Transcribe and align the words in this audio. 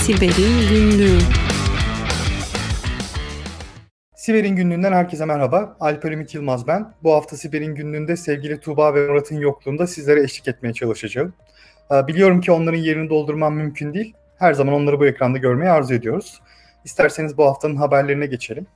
Siber'in 0.00 0.68
Günlüğü 0.68 1.18
Siber'in 4.16 4.56
günlüğünden 4.56 4.92
herkese 4.92 5.24
merhaba. 5.24 5.76
Alper 5.80 6.12
Ümit 6.12 6.34
Yılmaz 6.34 6.66
ben. 6.66 6.94
Bu 7.02 7.12
hafta 7.14 7.36
Siber'in 7.36 7.74
günlüğünde 7.74 8.16
sevgili 8.16 8.60
Tuğba 8.60 8.94
ve 8.94 9.06
Murat'ın 9.06 9.36
yokluğunda 9.36 9.86
sizlere 9.86 10.22
eşlik 10.22 10.48
etmeye 10.48 10.72
çalışacağım. 10.72 11.32
Ee, 11.92 12.06
biliyorum 12.06 12.40
ki 12.40 12.52
onların 12.52 12.78
yerini 12.78 13.10
doldurmam 13.10 13.54
mümkün 13.54 13.94
değil. 13.94 14.14
Her 14.38 14.52
zaman 14.52 14.74
onları 14.74 15.00
bu 15.00 15.06
ekranda 15.06 15.38
görmeyi 15.38 15.70
arzu 15.70 15.94
ediyoruz. 15.94 16.40
İsterseniz 16.84 17.38
bu 17.38 17.44
haftanın 17.44 17.76
haberlerine 17.76 18.26
geçelim. 18.26 18.66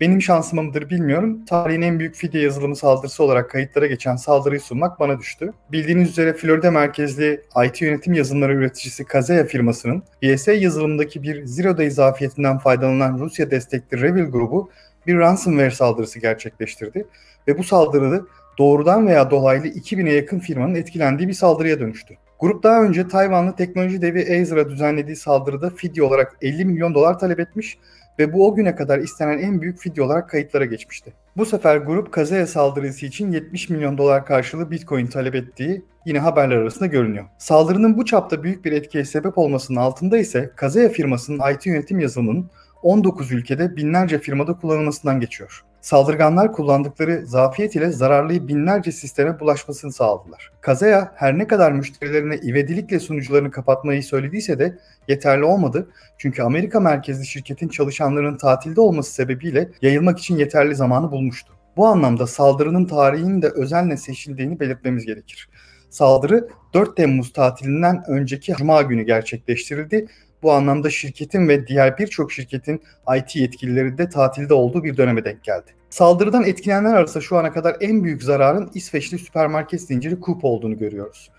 Benim 0.00 0.22
şansıma 0.22 0.62
mıdır 0.62 0.90
bilmiyorum. 0.90 1.44
Tarihin 1.44 1.82
en 1.82 1.98
büyük 1.98 2.14
fidye 2.14 2.42
yazılımı 2.42 2.76
saldırısı 2.76 3.24
olarak 3.24 3.50
kayıtlara 3.50 3.86
geçen 3.86 4.16
saldırıyı 4.16 4.60
sunmak 4.60 5.00
bana 5.00 5.18
düştü. 5.18 5.52
Bildiğiniz 5.72 6.08
üzere 6.10 6.32
Florida 6.32 6.70
merkezli 6.70 7.40
IT 7.66 7.82
yönetim 7.82 8.12
yazılımları 8.12 8.54
üreticisi 8.54 9.04
Kaseya 9.04 9.44
firmasının 9.44 10.02
BSA 10.22 10.52
yazılımındaki 10.52 11.22
bir 11.22 11.46
zero 11.46 11.78
day 11.78 11.90
zafiyetinden 11.90 12.58
faydalanan 12.58 13.18
Rusya 13.18 13.50
destekli 13.50 14.00
Revil 14.00 14.24
grubu 14.24 14.70
bir 15.06 15.18
ransomware 15.18 15.70
saldırısı 15.70 16.18
gerçekleştirdi. 16.18 17.06
Ve 17.48 17.58
bu 17.58 17.64
saldırı 17.64 18.26
doğrudan 18.58 19.06
veya 19.06 19.30
dolaylı 19.30 19.66
2000'e 19.66 20.12
yakın 20.12 20.38
firmanın 20.38 20.74
etkilendiği 20.74 21.28
bir 21.28 21.34
saldırıya 21.34 21.80
dönüştü. 21.80 22.14
Grup 22.40 22.62
daha 22.62 22.82
önce 22.82 23.08
Tayvanlı 23.08 23.56
teknoloji 23.56 24.02
devi 24.02 24.40
Azer'a 24.40 24.70
düzenlediği 24.70 25.16
saldırıda 25.16 25.70
fidye 25.70 26.02
olarak 26.02 26.36
50 26.42 26.64
milyon 26.64 26.94
dolar 26.94 27.18
talep 27.18 27.40
etmiş 27.40 27.78
ve 28.18 28.32
bu 28.32 28.48
o 28.48 28.54
güne 28.54 28.74
kadar 28.74 28.98
istenen 28.98 29.38
en 29.38 29.60
büyük 29.60 29.78
fidye 29.78 30.04
olarak 30.04 30.30
kayıtlara 30.30 30.64
geçmişti. 30.64 31.12
Bu 31.36 31.46
sefer 31.46 31.76
grup 31.76 32.12
Kazeya 32.12 32.46
saldırısı 32.46 33.06
için 33.06 33.32
70 33.32 33.70
milyon 33.70 33.98
dolar 33.98 34.26
karşılığı 34.26 34.70
Bitcoin 34.70 35.06
talep 35.06 35.34
ettiği 35.34 35.84
yine 36.06 36.18
haberler 36.18 36.56
arasında 36.56 36.86
görünüyor. 36.86 37.24
Saldırının 37.38 37.96
bu 37.98 38.04
çapta 38.04 38.42
büyük 38.42 38.64
bir 38.64 38.72
etkiye 38.72 39.04
sebep 39.04 39.38
olmasının 39.38 39.78
altında 39.78 40.18
ise 40.18 40.50
Kazeya 40.56 40.88
firmasının 40.88 41.52
IT 41.54 41.66
yönetim 41.66 42.00
yazılımının 42.00 42.50
19 42.82 43.32
ülkede 43.32 43.76
binlerce 43.76 44.18
firmada 44.18 44.52
kullanılmasından 44.52 45.20
geçiyor. 45.20 45.64
Saldırganlar 45.82 46.52
kullandıkları 46.52 47.26
zafiyet 47.26 47.76
ile 47.76 47.90
zararlı 47.90 48.48
binlerce 48.48 48.92
sisteme 48.92 49.40
bulaşmasını 49.40 49.92
sağladılar. 49.92 50.52
Kazaya 50.60 51.12
her 51.14 51.38
ne 51.38 51.46
kadar 51.46 51.72
müşterilerine 51.72 52.36
ivedilikle 52.36 53.00
sunucularını 53.00 53.50
kapatmayı 53.50 54.02
söylediyse 54.02 54.58
de 54.58 54.78
yeterli 55.08 55.44
olmadı. 55.44 55.90
Çünkü 56.18 56.42
Amerika 56.42 56.80
merkezli 56.80 57.26
şirketin 57.26 57.68
çalışanlarının 57.68 58.36
tatilde 58.36 58.80
olması 58.80 59.14
sebebiyle 59.14 59.68
yayılmak 59.82 60.18
için 60.18 60.36
yeterli 60.36 60.74
zamanı 60.74 61.10
bulmuştu. 61.10 61.52
Bu 61.76 61.86
anlamda 61.86 62.26
saldırının 62.26 62.84
tarihinin 62.84 63.42
de 63.42 63.48
özenle 63.48 63.96
seçildiğini 63.96 64.60
belirtmemiz 64.60 65.06
gerekir. 65.06 65.48
Saldırı 65.90 66.48
4 66.74 66.96
Temmuz 66.96 67.32
tatilinden 67.32 68.04
önceki 68.08 68.52
Cuma 68.52 68.82
günü 68.82 69.02
gerçekleştirildi 69.02 70.06
bu 70.42 70.52
anlamda 70.52 70.90
şirketin 70.90 71.48
ve 71.48 71.66
diğer 71.66 71.98
birçok 71.98 72.32
şirketin 72.32 72.82
IT 73.16 73.36
yetkilileri 73.36 73.98
de 73.98 74.08
tatilde 74.08 74.54
olduğu 74.54 74.84
bir 74.84 74.96
döneme 74.96 75.24
denk 75.24 75.44
geldi. 75.44 75.70
Saldırıdan 75.90 76.44
etkilenenler 76.44 76.94
arasında 76.94 77.22
şu 77.22 77.36
ana 77.36 77.52
kadar 77.52 77.76
en 77.80 78.04
büyük 78.04 78.22
zararın 78.22 78.70
İsveçli 78.74 79.18
süpermarket 79.18 79.80
zinciri 79.80 80.20
Coop 80.20 80.44
olduğunu 80.44 80.78
görüyoruz. 80.78 81.30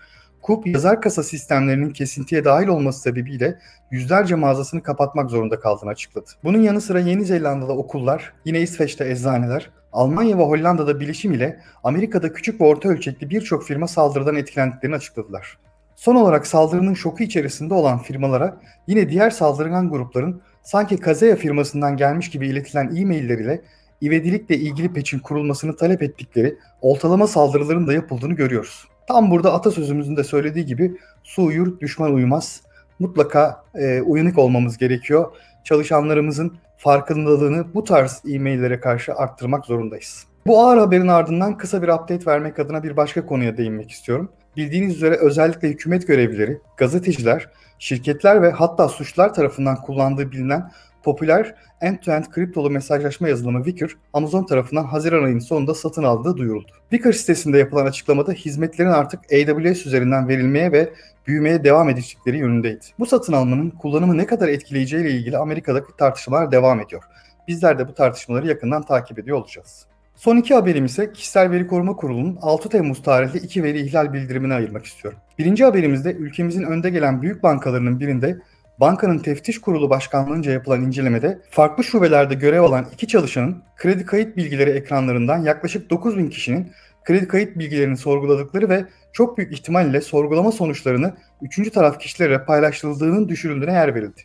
Coop 0.46 0.66
yazar 0.66 1.00
kasa 1.00 1.22
sistemlerinin 1.22 1.90
kesintiye 1.90 2.44
dahil 2.44 2.68
olması 2.68 3.00
sebebiyle 3.00 3.58
yüzlerce 3.90 4.34
mağazasını 4.34 4.82
kapatmak 4.82 5.30
zorunda 5.30 5.60
kaldığını 5.60 5.90
açıkladı. 5.90 6.30
Bunun 6.44 6.58
yanı 6.58 6.80
sıra 6.80 7.00
Yeni 7.00 7.24
Zelanda'da 7.24 7.72
okullar, 7.72 8.32
yine 8.44 8.60
İsveç'te 8.60 9.10
eczaneler, 9.10 9.70
Almanya 9.92 10.38
ve 10.38 10.42
Hollanda'da 10.42 11.00
bilişim 11.00 11.32
ile 11.32 11.60
Amerika'da 11.84 12.32
küçük 12.32 12.60
ve 12.60 12.64
orta 12.64 12.88
ölçekli 12.88 13.30
birçok 13.30 13.64
firma 13.64 13.88
saldırıdan 13.88 14.36
etkilendiklerini 14.36 14.96
açıkladılar. 14.96 15.58
Son 16.04 16.14
olarak 16.14 16.46
saldırının 16.46 16.94
şoku 16.94 17.22
içerisinde 17.22 17.74
olan 17.74 17.98
firmalara 17.98 18.56
yine 18.86 19.08
diğer 19.08 19.30
saldırgan 19.30 19.90
grupların 19.90 20.42
sanki 20.62 20.96
Kazeya 20.96 21.36
firmasından 21.36 21.96
gelmiş 21.96 22.30
gibi 22.30 22.48
iletilen 22.48 22.96
e-mailler 22.96 23.38
ile 23.38 23.62
ivedilikle 24.02 24.56
ilgili 24.56 24.92
peçin 24.92 25.18
kurulmasını 25.18 25.76
talep 25.76 26.02
ettikleri 26.02 26.56
oltalama 26.80 27.26
saldırıların 27.26 27.86
da 27.86 27.92
yapıldığını 27.92 28.32
görüyoruz. 28.34 28.88
Tam 29.08 29.30
burada 29.30 29.54
atasözümüzün 29.54 30.16
de 30.16 30.24
söylediği 30.24 30.66
gibi 30.66 30.96
su 31.22 31.44
uyur 31.44 31.80
düşman 31.80 32.14
uyumaz. 32.14 32.62
Mutlaka 32.98 33.64
e, 33.74 34.00
uyanık 34.00 34.38
olmamız 34.38 34.78
gerekiyor. 34.78 35.32
Çalışanlarımızın 35.64 36.56
farkındalığını 36.76 37.74
bu 37.74 37.84
tarz 37.84 38.22
e-maillere 38.32 38.80
karşı 38.80 39.14
arttırmak 39.14 39.66
zorundayız. 39.66 40.26
Bu 40.46 40.60
ağır 40.60 40.78
haberin 40.78 41.08
ardından 41.08 41.56
kısa 41.56 41.82
bir 41.82 41.88
update 41.88 42.26
vermek 42.26 42.58
adına 42.58 42.82
bir 42.82 42.96
başka 42.96 43.26
konuya 43.26 43.56
değinmek 43.56 43.90
istiyorum. 43.90 44.30
Bildiğiniz 44.56 44.96
üzere 44.96 45.16
özellikle 45.16 45.68
hükümet 45.68 46.06
görevlileri, 46.06 46.58
gazeteciler, 46.76 47.48
şirketler 47.78 48.42
ve 48.42 48.50
hatta 48.50 48.88
suçlular 48.88 49.34
tarafından 49.34 49.76
kullandığı 49.76 50.32
bilinen 50.32 50.70
popüler 51.02 51.54
end-to-end 51.80 52.30
kriptolu 52.30 52.70
mesajlaşma 52.70 53.28
yazılımı 53.28 53.64
Wicker, 53.64 53.90
Amazon 54.12 54.44
tarafından 54.44 54.84
Haziran 54.84 55.24
ayının 55.24 55.38
sonunda 55.38 55.74
satın 55.74 56.02
aldığı 56.02 56.36
duyuruldu. 56.36 56.72
Wicker 56.90 57.12
sitesinde 57.12 57.58
yapılan 57.58 57.86
açıklamada 57.86 58.32
hizmetlerin 58.32 58.90
artık 58.90 59.20
AWS 59.24 59.86
üzerinden 59.86 60.28
verilmeye 60.28 60.72
ve 60.72 60.92
büyümeye 61.26 61.64
devam 61.64 61.88
edecekleri 61.88 62.38
yönündeydi. 62.38 62.84
Bu 62.98 63.06
satın 63.06 63.32
almanın 63.32 63.70
kullanımı 63.70 64.16
ne 64.16 64.26
kadar 64.26 64.48
etkileyeceğiyle 64.48 65.10
ilgili 65.10 65.38
Amerika'daki 65.38 65.96
tartışmalar 65.98 66.52
devam 66.52 66.80
ediyor. 66.80 67.02
Bizler 67.48 67.78
de 67.78 67.88
bu 67.88 67.94
tartışmaları 67.94 68.48
yakından 68.48 68.82
takip 68.82 69.18
ediyor 69.18 69.38
olacağız. 69.38 69.86
Son 70.16 70.36
iki 70.36 70.54
haberim 70.54 70.84
ise 70.84 71.12
Kişisel 71.12 71.50
Veri 71.50 71.66
Koruma 71.66 71.96
Kurulu'nun 71.96 72.38
6 72.42 72.68
Temmuz 72.68 73.02
tarihli 73.02 73.38
iki 73.38 73.62
veri 73.62 73.80
ihlal 73.80 74.12
bildirimini 74.12 74.54
ayırmak 74.54 74.86
istiyorum. 74.86 75.18
Birinci 75.38 75.64
haberimizde 75.64 76.12
ülkemizin 76.12 76.62
önde 76.62 76.90
gelen 76.90 77.22
büyük 77.22 77.42
bankalarının 77.42 78.00
birinde 78.00 78.38
bankanın 78.80 79.18
teftiş 79.18 79.60
kurulu 79.60 79.90
başkanlığınca 79.90 80.52
yapılan 80.52 80.82
incelemede 80.82 81.38
farklı 81.50 81.84
şubelerde 81.84 82.34
görev 82.34 82.62
alan 82.62 82.86
iki 82.92 83.08
çalışanın 83.08 83.62
kredi 83.76 84.06
kayıt 84.06 84.36
bilgileri 84.36 84.70
ekranlarından 84.70 85.38
yaklaşık 85.38 85.90
9000 85.90 86.28
kişinin 86.28 86.72
kredi 87.04 87.28
kayıt 87.28 87.58
bilgilerini 87.58 87.96
sorguladıkları 87.96 88.68
ve 88.68 88.84
çok 89.12 89.38
büyük 89.38 89.52
ihtimalle 89.52 90.00
sorgulama 90.00 90.52
sonuçlarını 90.52 91.14
üçüncü 91.42 91.70
taraf 91.70 92.00
kişilere 92.00 92.44
paylaşıldığının 92.44 93.28
düşürüldüğüne 93.28 93.72
yer 93.72 93.94
verildi. 93.94 94.20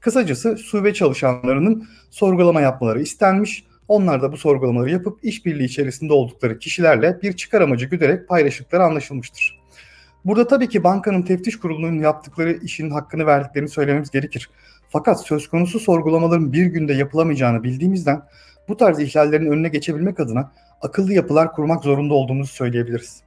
Kısacası 0.00 0.58
şube 0.58 0.94
çalışanlarının 0.94 1.88
sorgulama 2.10 2.60
yapmaları 2.60 3.02
istenmiş 3.02 3.69
onlar 3.90 4.22
da 4.22 4.32
bu 4.32 4.36
sorgulamaları 4.36 4.90
yapıp 4.90 5.18
işbirliği 5.22 5.64
içerisinde 5.64 6.12
oldukları 6.12 6.58
kişilerle 6.58 7.18
bir 7.22 7.32
çıkar 7.32 7.60
amacı 7.60 7.86
güderek 7.86 8.28
paylaştıkları 8.28 8.84
anlaşılmıştır. 8.84 9.60
Burada 10.24 10.46
tabii 10.46 10.68
ki 10.68 10.84
bankanın 10.84 11.22
teftiş 11.22 11.58
kurulunun 11.58 11.98
yaptıkları 11.98 12.52
işin 12.52 12.90
hakkını 12.90 13.26
verdiklerini 13.26 13.68
söylememiz 13.68 14.10
gerekir. 14.10 14.50
Fakat 14.88 15.26
söz 15.26 15.48
konusu 15.48 15.80
sorgulamaların 15.80 16.52
bir 16.52 16.66
günde 16.66 16.92
yapılamayacağını 16.92 17.62
bildiğimizden 17.62 18.22
bu 18.68 18.76
tarz 18.76 19.00
ihlallerin 19.00 19.52
önüne 19.52 19.68
geçebilmek 19.68 20.20
adına 20.20 20.52
akıllı 20.80 21.12
yapılar 21.12 21.52
kurmak 21.52 21.84
zorunda 21.84 22.14
olduğumuzu 22.14 22.52
söyleyebiliriz. 22.52 23.22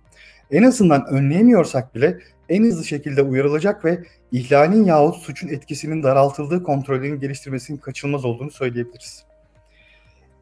En 0.52 0.64
azından 0.64 1.06
önleyemiyorsak 1.06 1.96
bile 1.96 2.20
en 2.50 2.64
hızlı 2.64 2.86
şekilde 2.86 3.22
uyarılacak 3.22 3.86
ve 3.86 4.04
ihlalin 4.32 4.86
yahut 4.86 5.16
suçun 5.16 5.48
etkisinin 5.48 6.04
daraltıldığı 6.04 6.64
kontrollerin 6.64 7.20
geliştirmesinin 7.20 7.78
kaçınılmaz 7.78 8.26
olduğunu 8.26 8.52
söyleyebiliriz. 8.52 9.33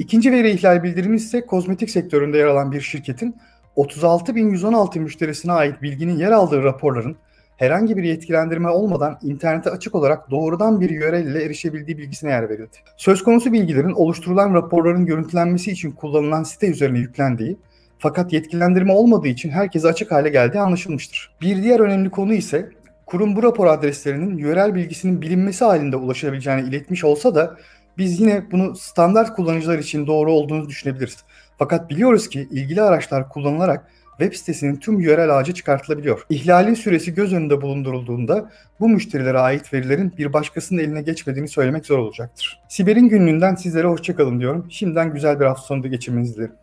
İkinci 0.01 0.31
veri 0.31 0.51
ihlal 0.51 0.83
bildirimi 0.83 1.15
ise 1.15 1.45
kozmetik 1.45 1.89
sektöründe 1.89 2.37
yer 2.37 2.45
alan 2.45 2.71
bir 2.71 2.81
şirketin 2.81 3.35
36.116 3.77 4.99
müşterisine 4.99 5.51
ait 5.51 5.81
bilginin 5.81 6.17
yer 6.17 6.31
aldığı 6.31 6.63
raporların 6.63 7.15
herhangi 7.57 7.97
bir 7.97 8.03
yetkilendirme 8.03 8.69
olmadan 8.69 9.19
internete 9.21 9.69
açık 9.69 9.95
olarak 9.95 10.31
doğrudan 10.31 10.81
bir 10.81 11.01
URL 11.01 11.25
ile 11.25 11.43
erişebildiği 11.43 11.97
bilgisine 11.97 12.29
yer 12.29 12.49
verildi. 12.49 12.77
Söz 12.97 13.23
konusu 13.23 13.53
bilgilerin 13.53 13.91
oluşturulan 13.91 14.53
raporların 14.53 15.05
görüntülenmesi 15.05 15.71
için 15.71 15.91
kullanılan 15.91 16.43
site 16.43 16.67
üzerine 16.67 16.99
yüklendiği 16.99 17.57
fakat 17.99 18.33
yetkilendirme 18.33 18.93
olmadığı 18.93 19.27
için 19.27 19.49
herkese 19.49 19.87
açık 19.87 20.11
hale 20.11 20.29
geldiği 20.29 20.59
anlaşılmıştır. 20.59 21.35
Bir 21.41 21.63
diğer 21.63 21.79
önemli 21.79 22.09
konu 22.09 22.33
ise 22.33 22.69
kurum 23.05 23.35
bu 23.35 23.43
rapor 23.43 23.67
adreslerinin 23.67 24.43
URL 24.43 24.75
bilgisinin 24.75 25.21
bilinmesi 25.21 25.65
halinde 25.65 25.95
ulaşabileceğini 25.95 26.69
iletmiş 26.69 27.03
olsa 27.03 27.35
da 27.35 27.57
biz 27.97 28.19
yine 28.19 28.43
bunu 28.51 28.75
standart 28.75 29.35
kullanıcılar 29.35 29.79
için 29.79 30.07
doğru 30.07 30.31
olduğunu 30.31 30.69
düşünebiliriz. 30.69 31.17
Fakat 31.57 31.89
biliyoruz 31.89 32.29
ki 32.29 32.47
ilgili 32.51 32.81
araçlar 32.81 33.29
kullanılarak 33.29 33.87
web 34.21 34.33
sitesinin 34.33 34.75
tüm 34.75 34.95
URL 34.95 35.37
ağacı 35.37 35.53
çıkartılabiliyor. 35.53 36.25
İhlalin 36.29 36.73
süresi 36.73 37.13
göz 37.13 37.33
önünde 37.33 37.61
bulundurulduğunda 37.61 38.49
bu 38.79 38.89
müşterilere 38.89 39.39
ait 39.39 39.73
verilerin 39.73 40.13
bir 40.17 40.33
başkasının 40.33 40.79
eline 40.79 41.01
geçmediğini 41.01 41.47
söylemek 41.47 41.85
zor 41.85 41.97
olacaktır. 41.97 42.59
Siber'in 42.69 43.09
günlüğünden 43.09 43.55
sizlere 43.55 43.87
hoşçakalın 43.87 44.39
diyorum. 44.39 44.67
Şimdiden 44.69 45.13
güzel 45.13 45.39
bir 45.39 45.45
hafta 45.45 45.63
sonu 45.63 45.91
geçirmenizi 45.91 46.35
dilerim. 46.35 46.55